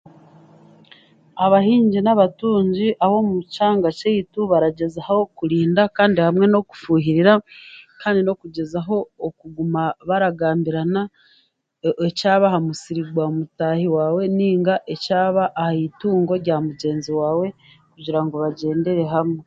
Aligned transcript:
Abahingi 1.45 1.97
n'abatungi 2.01 2.87
ab'omu 3.03 3.35
kyanga 3.53 3.89
kyaitu 3.99 4.39
baragyezaho 4.51 5.17
kurinda 5.37 5.81
kandi 5.97 6.19
hamwe 6.27 6.45
n'okufuuhirira 6.47 7.33
kandi 8.01 8.19
n'okugyezaho 8.23 8.97
okuguma 9.27 9.83
baragambirana 10.07 11.01
ekyaba 12.07 12.45
aha 12.49 12.59
musiri 12.67 13.01
gwa 13.11 13.27
mutaahi 13.37 13.85
waawe 13.95 14.23
nainga 14.37 14.75
ekyaba 14.93 15.43
aha 15.61 15.71
eitungo 15.81 16.31
rya 16.41 16.55
mugyenzi 16.65 17.11
waawe 17.19 17.47
kugira 17.91 18.19
ngu 18.23 18.35
bagyendere 18.43 19.03
hamwe. 19.15 19.39